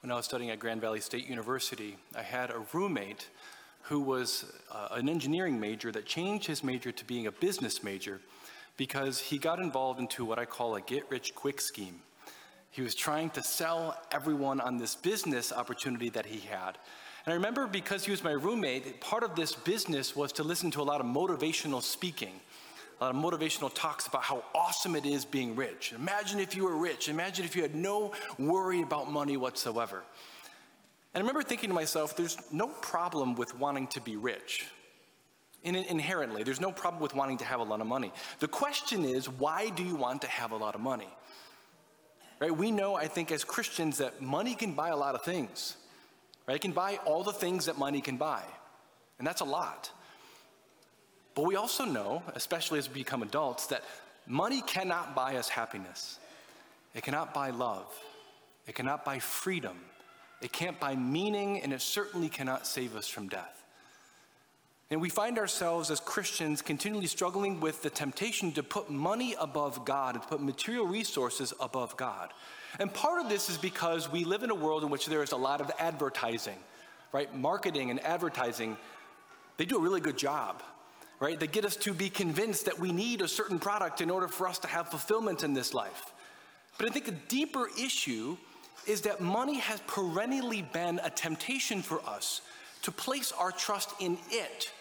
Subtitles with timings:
[0.00, 3.28] when I was studying at Grand Valley State University, I had a roommate
[3.82, 8.20] who was uh, an engineering major that changed his major to being a business major
[8.78, 12.00] because he got involved into what I call a get rich quick scheme.
[12.70, 16.78] He was trying to sell everyone on this business opportunity that he had.
[17.26, 20.70] And I remember because he was my roommate, part of this business was to listen
[20.72, 22.40] to a lot of motivational speaking,
[23.00, 25.94] a lot of motivational talks about how awesome it is being rich.
[25.96, 27.08] Imagine if you were rich.
[27.08, 30.02] Imagine if you had no worry about money whatsoever.
[31.14, 34.66] And I remember thinking to myself, there's no problem with wanting to be rich.
[35.62, 38.12] In, inherently, there's no problem with wanting to have a lot of money.
[38.38, 41.08] The question is, why do you want to have a lot of money?
[42.38, 42.54] Right?
[42.54, 45.76] We know, I think, as Christians, that money can buy a lot of things.
[46.46, 46.56] Right?
[46.56, 48.42] It can buy all the things that money can buy,
[49.18, 49.90] and that's a lot.
[51.34, 53.84] But we also know, especially as we become adults, that
[54.26, 56.18] money cannot buy us happiness.
[56.94, 57.86] It cannot buy love.
[58.66, 59.76] It cannot buy freedom.
[60.40, 63.60] It can't buy meaning, and it certainly cannot save us from death.
[64.90, 69.84] And we find ourselves as Christians continually struggling with the temptation to put money above
[69.84, 72.32] God and to put material resources above God.
[72.80, 75.30] And part of this is because we live in a world in which there is
[75.30, 76.58] a lot of advertising,
[77.12, 77.32] right?
[77.36, 78.76] Marketing and advertising,
[79.58, 80.60] they do a really good job,
[81.20, 81.38] right?
[81.38, 84.48] They get us to be convinced that we need a certain product in order for
[84.48, 86.12] us to have fulfillment in this life.
[86.78, 88.38] But I think the deeper issue
[88.86, 92.40] is that money has perennially been a temptation for us
[92.82, 94.72] to place our trust in it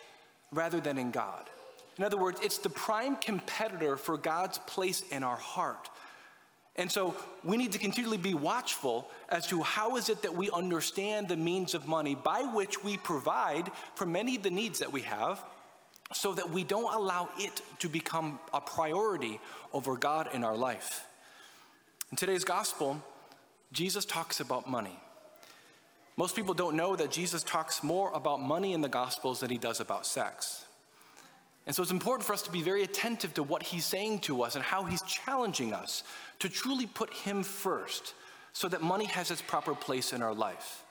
[0.53, 1.49] rather than in God.
[1.97, 5.89] In other words, it's the prime competitor for God's place in our heart.
[6.77, 10.49] And so we need to continually be watchful as to how is it that we
[10.51, 14.93] understand the means of money by which we provide for many of the needs that
[14.93, 15.43] we have
[16.11, 19.39] so that we don't allow it to become a priority
[19.73, 21.05] over God in our life.
[22.11, 23.01] In today's gospel,
[23.71, 24.97] Jesus talks about money.
[26.17, 29.57] Most people don't know that Jesus talks more about money in the Gospels than he
[29.57, 30.65] does about sex.
[31.65, 34.41] And so it's important for us to be very attentive to what he's saying to
[34.41, 36.03] us and how he's challenging us
[36.39, 38.15] to truly put him first
[38.53, 40.83] so that money has its proper place in our life.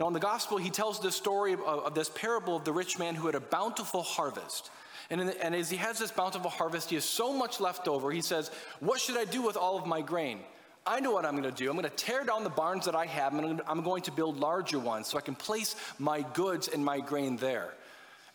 [0.00, 2.98] Now, in the gospel, he tells this story of, of this parable of the rich
[2.98, 4.70] man who had a bountiful harvest.
[5.10, 8.12] And, the, and as he has this bountiful harvest, he has so much left over.
[8.12, 10.40] He says, What should I do with all of my grain?
[10.86, 11.68] I know what I'm going to do.
[11.68, 14.38] I'm going to tear down the barns that I have, and I'm going to build
[14.38, 17.74] larger ones so I can place my goods and my grain there.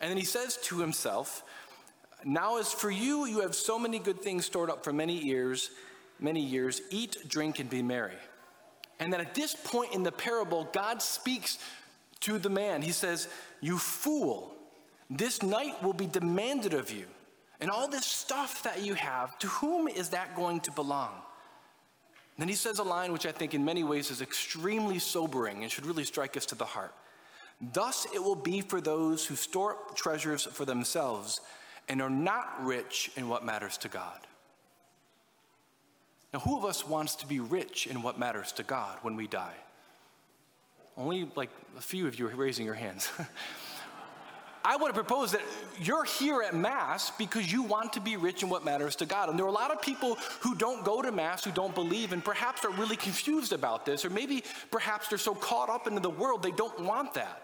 [0.00, 1.42] And then he says to himself,
[2.24, 5.70] Now as for you, you have so many good things stored up for many years,
[6.20, 6.82] many years.
[6.90, 8.18] Eat, drink, and be merry.
[9.00, 11.58] And then at this point in the parable, God speaks
[12.20, 12.82] to the man.
[12.82, 13.28] He says,
[13.60, 14.54] You fool,
[15.10, 17.06] this night will be demanded of you.
[17.60, 21.12] And all this stuff that you have, to whom is that going to belong?
[22.36, 25.70] Then he says a line which I think in many ways is extremely sobering and
[25.70, 26.92] should really strike us to the heart.
[27.72, 31.40] Thus it will be for those who store up treasures for themselves
[31.88, 34.18] and are not rich in what matters to God.
[36.34, 39.28] Now, who of us wants to be rich in what matters to God when we
[39.28, 39.54] die?
[40.96, 43.08] Only like a few of you are raising your hands.
[44.64, 45.42] I want to propose that
[45.78, 49.28] you're here at Mass because you want to be rich in what matters to God.
[49.28, 52.12] And there are a lot of people who don't go to Mass, who don't believe,
[52.12, 56.00] and perhaps are really confused about this, or maybe perhaps they're so caught up into
[56.00, 57.42] the world they don't want that.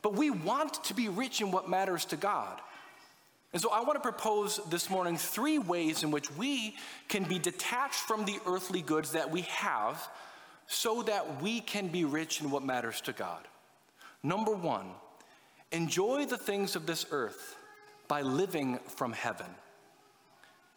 [0.00, 2.58] But we want to be rich in what matters to God.
[3.52, 6.76] And so I want to propose this morning three ways in which we
[7.08, 10.08] can be detached from the earthly goods that we have
[10.68, 13.48] so that we can be rich in what matters to God.
[14.22, 14.86] Number one,
[15.72, 17.56] enjoy the things of this earth
[18.06, 19.46] by living from heaven.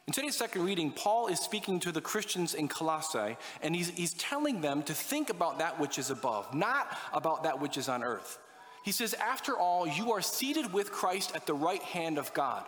[0.08, 4.14] In today's second reading, Paul is speaking to the Christians in Colossae, and he's, he's
[4.16, 8.04] telling them to think about that which is above, not about that which is on
[8.04, 8.40] earth.
[8.84, 12.66] He says, After all, you are seated with Christ at the right hand of God.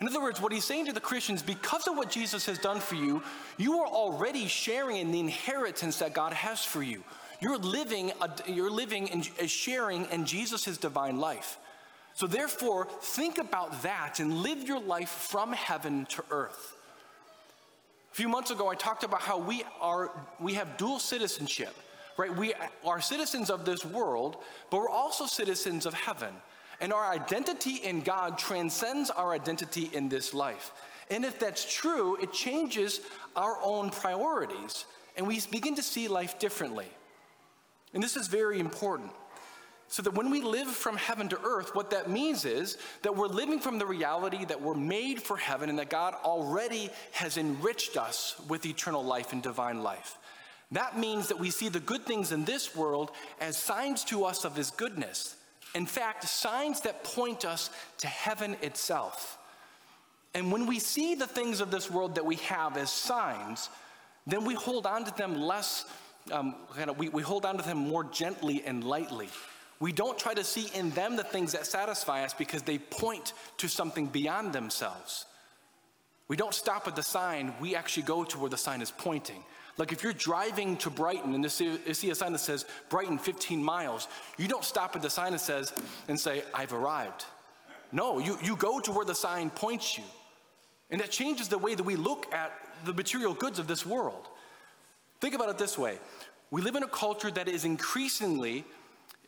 [0.00, 2.80] In other words, what he's saying to the Christians, because of what Jesus has done
[2.80, 3.22] for you,
[3.56, 7.02] you are already sharing in the inheritance that God has for you.
[7.40, 11.58] You're living, a, you're living and sharing in Jesus' divine life.
[12.14, 16.74] So, therefore, think about that and live your life from heaven to earth.
[18.12, 20.10] A few months ago, I talked about how we, are,
[20.40, 21.74] we have dual citizenship,
[22.16, 22.34] right?
[22.34, 22.54] We
[22.84, 24.36] are citizens of this world,
[24.70, 26.34] but we're also citizens of heaven.
[26.80, 30.72] And our identity in God transcends our identity in this life.
[31.10, 33.00] And if that's true, it changes
[33.34, 34.86] our own priorities,
[35.16, 36.88] and we begin to see life differently.
[37.94, 39.10] And this is very important.
[39.88, 43.28] So that when we live from heaven to earth, what that means is that we're
[43.28, 47.96] living from the reality that we're made for heaven and that God already has enriched
[47.96, 50.18] us with eternal life and divine life.
[50.72, 54.44] That means that we see the good things in this world as signs to us
[54.44, 55.36] of His goodness.
[55.74, 59.38] In fact, signs that point us to heaven itself.
[60.34, 63.70] And when we see the things of this world that we have as signs,
[64.26, 65.86] then we hold on to them less,
[66.32, 69.28] um, kind of, we, we hold on to them more gently and lightly.
[69.78, 73.34] We don't try to see in them the things that satisfy us because they point
[73.58, 75.26] to something beyond themselves.
[76.28, 79.44] We don't stop at the sign, we actually go to where the sign is pointing.
[79.78, 83.62] Like if you're driving to Brighton and you see, a sign that says Brighton 15
[83.62, 84.08] miles,
[84.38, 85.72] you don't stop at the sign that says
[86.08, 87.26] and say, I've arrived.
[87.92, 90.04] No, you, you go to where the sign points you.
[90.90, 92.52] And that changes the way that we look at
[92.84, 94.28] the material goods of this world.
[95.20, 95.98] Think about it this way
[96.50, 98.64] we live in a culture that is increasingly,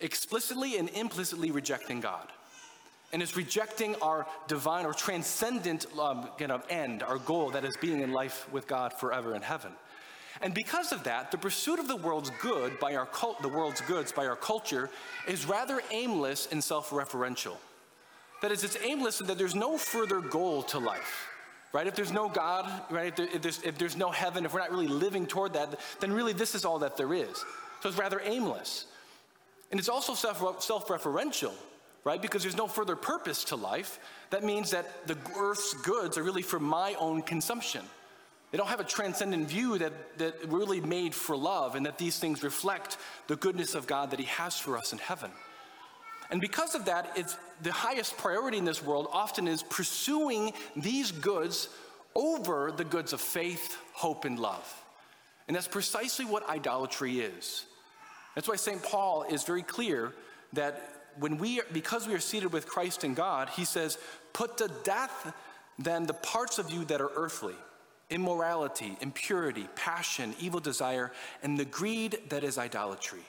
[0.01, 2.29] explicitly, and implicitly rejecting God.
[3.13, 7.77] And is rejecting our divine or transcendent um, kind of end, our goal that is
[7.79, 9.73] being in life with God forever in heaven.
[10.41, 13.81] And because of that, the pursuit of the world's good by our cult, the world's
[13.83, 14.89] goods by our culture
[15.27, 17.57] is rather aimless and self-referential.
[18.41, 21.29] That is, it's aimless in that there's no further goal to life.
[21.73, 21.87] Right?
[21.87, 23.09] If there's no God, right?
[23.09, 25.79] If, there, if, there's, if there's no heaven, if we're not really living toward that,
[26.01, 27.45] then really this is all that there is.
[27.83, 28.87] So it's rather aimless.
[29.71, 31.53] And it's also self, self-referential,
[32.05, 32.23] right?
[32.23, 33.99] Because there's no further purpose to life.
[34.31, 37.83] That means that the earth's goods are really for my own consumption.
[38.51, 42.19] They don't have a transcendent view that, that really made for love and that these
[42.19, 42.97] things reflect
[43.27, 45.31] the goodness of God that He has for us in heaven.
[46.31, 51.11] And because of that, it's the highest priority in this world often is pursuing these
[51.11, 51.69] goods
[52.15, 54.85] over the goods of faith, hope, and love.
[55.47, 57.65] And that's precisely what idolatry is.
[58.35, 58.83] That's why St.
[58.83, 60.13] Paul is very clear
[60.53, 63.99] that when we, because we are seated with Christ in God, he says,
[64.33, 65.35] put to death
[65.79, 67.55] then the parts of you that are earthly
[68.11, 71.13] immorality, impurity, passion, evil desire,
[71.43, 73.25] and the greed that is idolatry.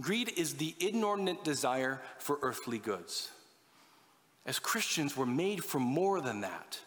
[0.00, 3.30] Greed is the inordinate desire for earthly goods.
[4.46, 6.78] As Christians, we're made for more than that.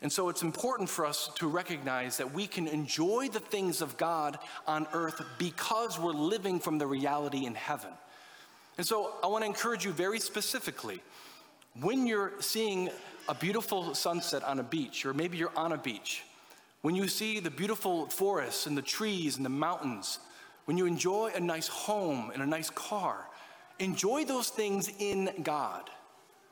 [0.00, 3.96] And so it's important for us to recognize that we can enjoy the things of
[3.96, 7.92] God on earth because we're living from the reality in heaven.
[8.78, 11.00] And so I want to encourage you very specifically
[11.80, 12.90] when you're seeing
[13.28, 16.24] a beautiful sunset on a beach, or maybe you're on a beach,
[16.82, 20.18] when you see the beautiful forests and the trees and the mountains,
[20.64, 23.26] when you enjoy a nice home and a nice car,
[23.78, 25.90] enjoy those things in God.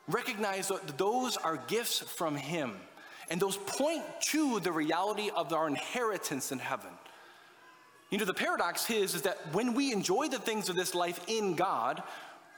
[0.07, 2.75] Recognize that those are gifts from Him,
[3.29, 6.89] and those point to the reality of our inheritance in heaven.
[8.09, 11.21] You know, the paradox is, is that when we enjoy the things of this life
[11.27, 12.03] in God,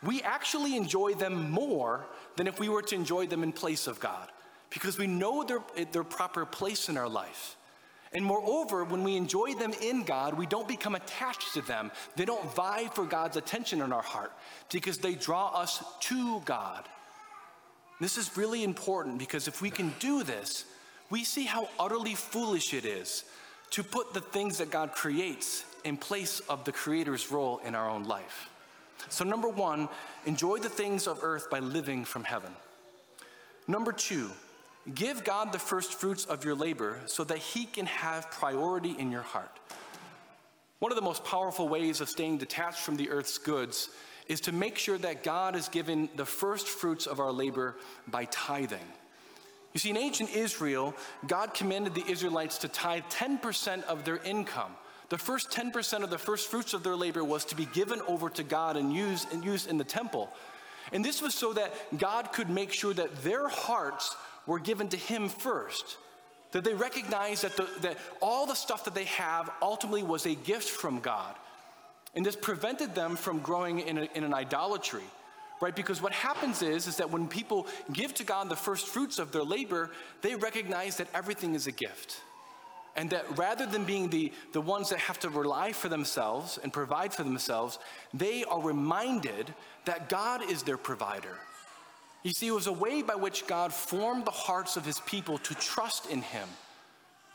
[0.05, 2.05] we actually enjoy them more
[2.35, 4.29] than if we were to enjoy them in place of God
[4.69, 5.61] because we know their,
[5.91, 7.55] their proper place in our life.
[8.11, 11.91] And moreover, when we enjoy them in God, we don't become attached to them.
[12.15, 14.31] They don't vie for God's attention in our heart
[14.71, 16.87] because they draw us to God.
[17.99, 20.65] This is really important because if we can do this,
[21.09, 23.23] we see how utterly foolish it is
[23.71, 27.89] to put the things that God creates in place of the Creator's role in our
[27.89, 28.49] own life.
[29.09, 29.89] So, number one,
[30.25, 32.51] enjoy the things of earth by living from heaven.
[33.67, 34.29] Number two,
[34.93, 39.11] give God the first fruits of your labor so that He can have priority in
[39.11, 39.59] your heart.
[40.79, 43.89] One of the most powerful ways of staying detached from the earth's goods
[44.27, 47.75] is to make sure that God is given the first fruits of our labor
[48.07, 48.79] by tithing.
[49.73, 50.93] You see, in ancient Israel,
[51.27, 54.75] God commanded the Israelites to tithe 10% of their income
[55.13, 58.31] the first 10% of the first fruits of their labor was to be given over
[58.31, 60.27] to God and used, and used in the temple.
[60.91, 64.15] And this was so that God could make sure that their hearts
[64.47, 65.97] were given to Him first.
[66.51, 70.33] That they recognized that, the, that all the stuff that they have ultimately was a
[70.33, 71.35] gift from God.
[72.15, 75.03] And this prevented them from growing in, a, in an idolatry
[75.61, 79.17] right because what happens is is that when people give to god the first fruits
[79.17, 79.91] of their labor
[80.21, 82.21] they recognize that everything is a gift
[82.95, 86.71] and that rather than being the, the ones that have to rely for themselves and
[86.71, 87.79] provide for themselves,
[88.13, 89.53] they are reminded
[89.85, 91.37] that God is their provider.
[92.23, 95.37] You see, it was a way by which God formed the hearts of his people
[95.39, 96.47] to trust in him.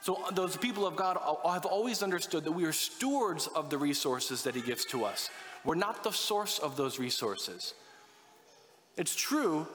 [0.01, 4.45] So, those people of God have always understood that we are stewards of the resources
[4.45, 5.29] that he gives to us.
[5.65, 7.75] We're not the source of those resources.
[8.97, 9.67] It's true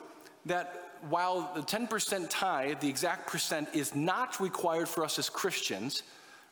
[0.45, 6.03] that while the 10% tithe, the exact percent, is not required for us as Christians,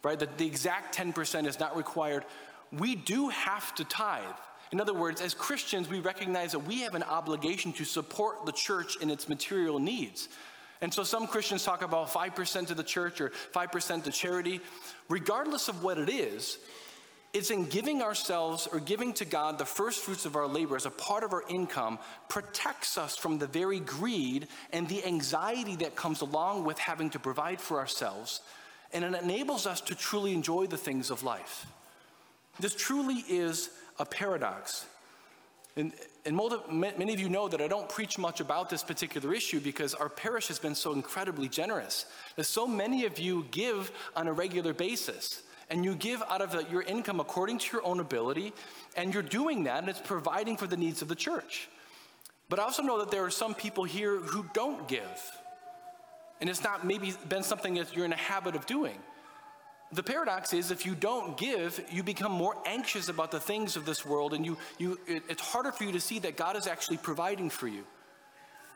[0.03, 0.19] right?
[0.19, 2.25] That the exact 10% is not required,
[2.71, 4.23] we do have to tithe.
[4.71, 8.53] In other words, as Christians, we recognize that we have an obligation to support the
[8.53, 10.29] church in its material needs.
[10.81, 14.61] And so some Christians talk about 5% to the church or 5% to charity.
[15.09, 16.57] Regardless of what it is,
[17.33, 20.85] it's in giving ourselves or giving to God the first fruits of our labor as
[20.85, 21.97] a part of our income
[22.27, 27.19] protects us from the very greed and the anxiety that comes along with having to
[27.19, 28.41] provide for ourselves.
[28.93, 31.65] And it enables us to truly enjoy the things of life.
[32.59, 34.85] This truly is a paradox.
[35.77, 35.93] And,
[36.25, 36.35] and
[36.69, 40.09] many of you know that I don't preach much about this particular issue because our
[40.09, 42.07] parish has been so incredibly generous.
[42.35, 46.69] That so many of you give on a regular basis and you give out of
[46.69, 48.53] your income according to your own ability,
[48.97, 51.69] and you're doing that, and it's providing for the needs of the church.
[52.49, 55.31] But I also know that there are some people here who don't give.
[56.41, 58.97] And it's not maybe been something that you're in a habit of doing.
[59.93, 63.85] The paradox is if you don't give, you become more anxious about the things of
[63.85, 66.67] this world, and you, you, it, it's harder for you to see that God is
[66.67, 67.85] actually providing for you.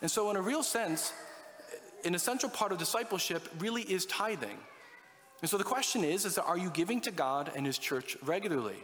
[0.01, 1.11] And so, in a real sense,
[2.05, 4.57] an essential part of discipleship really is tithing.
[5.41, 8.17] And so the question is, is that are you giving to God and his church
[8.23, 8.83] regularly?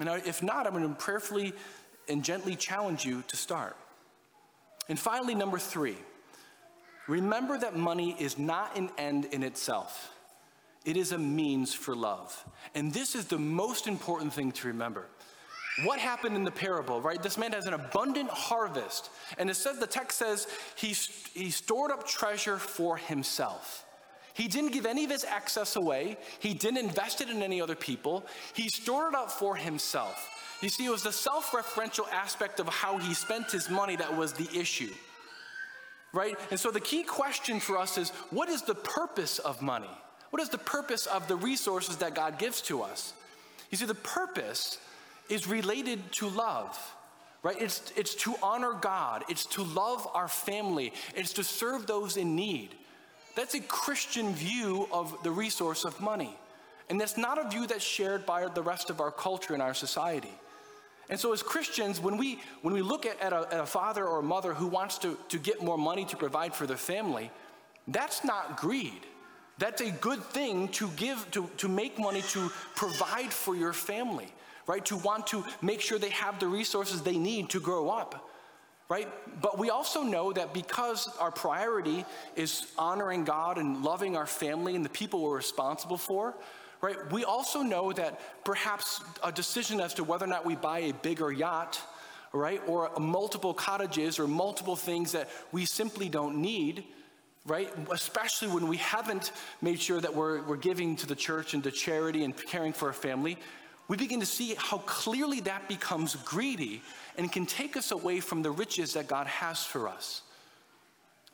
[0.00, 1.52] And if not, I'm going to prayerfully
[2.08, 3.76] and gently challenge you to start.
[4.88, 5.96] And finally, number three,
[7.06, 10.10] remember that money is not an end in itself.
[10.84, 12.44] It is a means for love.
[12.74, 15.06] And this is the most important thing to remember.
[15.84, 17.20] What happened in the parable, right?
[17.22, 19.10] This man has an abundant harvest.
[19.38, 20.88] And it says, the text says, he,
[21.32, 23.83] he stored up treasure for himself.
[24.34, 26.18] He didn't give any of his excess away.
[26.40, 28.26] He didn't invest it in any other people.
[28.52, 30.30] He stored it up for himself.
[30.60, 34.16] You see, it was the self referential aspect of how he spent his money that
[34.16, 34.92] was the issue.
[36.12, 36.36] Right?
[36.50, 39.90] And so the key question for us is what is the purpose of money?
[40.30, 43.12] What is the purpose of the resources that God gives to us?
[43.70, 44.78] You see, the purpose
[45.28, 46.78] is related to love
[47.44, 47.60] right?
[47.60, 52.34] It's, it's to honor God, it's to love our family, it's to serve those in
[52.34, 52.74] need.
[53.34, 56.36] That's a Christian view of the resource of money.
[56.88, 59.74] And that's not a view that's shared by the rest of our culture and our
[59.74, 60.32] society.
[61.10, 64.06] And so, as Christians, when we, when we look at, at, a, at a father
[64.06, 67.30] or a mother who wants to, to get more money to provide for their family,
[67.88, 69.06] that's not greed.
[69.58, 74.32] That's a good thing to give, to, to make money to provide for your family,
[74.66, 74.84] right?
[74.86, 78.30] To want to make sure they have the resources they need to grow up
[78.88, 79.08] right?
[79.40, 82.04] But we also know that because our priority
[82.36, 86.34] is honoring God and loving our family and the people we're responsible for,
[86.80, 86.96] right?
[87.10, 90.92] We also know that perhaps a decision as to whether or not we buy a
[90.92, 91.80] bigger yacht,
[92.32, 96.84] right, or multiple cottages or multiple things that we simply don't need,
[97.46, 97.72] right?
[97.90, 101.70] Especially when we haven't made sure that we're, we're giving to the church and to
[101.70, 103.38] charity and caring for our family,
[103.88, 106.82] we begin to see how clearly that becomes greedy
[107.18, 110.22] and can take us away from the riches that God has for us.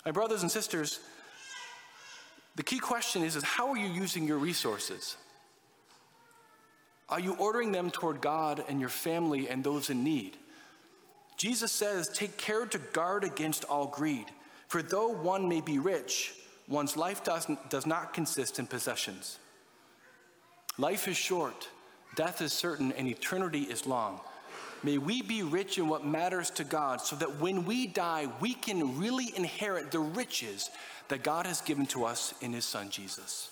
[0.04, 1.00] My brothers and sisters,
[2.56, 5.16] the key question is, is how are you using your resources?
[7.08, 10.36] Are you ordering them toward God and your family and those in need?
[11.36, 14.26] Jesus says, Take care to guard against all greed,
[14.68, 16.34] for though one may be rich,
[16.68, 19.38] one's life does, does not consist in possessions.
[20.78, 21.68] Life is short,
[22.14, 24.20] death is certain, and eternity is long.
[24.82, 28.54] May we be rich in what matters to God so that when we die, we
[28.54, 30.70] can really inherit the riches
[31.08, 33.50] that God has given to us in His Son Jesus.